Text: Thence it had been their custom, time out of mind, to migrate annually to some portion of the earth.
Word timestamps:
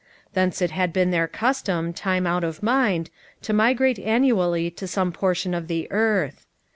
Thence 0.33 0.63
it 0.63 0.71
had 0.71 0.91
been 0.93 1.11
their 1.11 1.27
custom, 1.27 1.93
time 1.93 2.25
out 2.25 2.43
of 2.43 2.63
mind, 2.63 3.11
to 3.43 3.53
migrate 3.53 3.99
annually 3.99 4.71
to 4.71 4.87
some 4.87 5.11
portion 5.11 5.53
of 5.53 5.67
the 5.67 5.87
earth. 5.91 6.47